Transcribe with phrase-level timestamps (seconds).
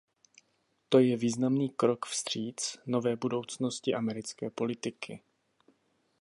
[0.89, 5.21] To je významný krok vstříc nové budoucnosti americké politiky.